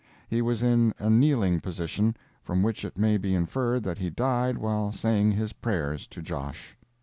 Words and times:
He 0.27 0.41
was 0.41 0.63
in 0.63 0.95
a 0.99 1.11
kneeling 1.11 1.59
position, 1.59 2.17
from 2.41 2.63
which 2.63 2.83
it 2.83 2.97
may 2.97 3.19
be 3.19 3.35
inferred 3.35 3.83
that 3.83 3.99
he 3.99 4.09
died 4.09 4.57
while 4.57 4.91
saying 4.91 5.33
his 5.33 5.53
prayers 5.53 6.07
to 6.07 6.23
Josh. 6.23 6.75